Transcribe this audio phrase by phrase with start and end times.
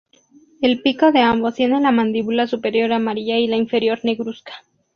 [0.63, 4.53] El pico de ambos tiene la mandíbula superior amarilla y la inferior negruzca.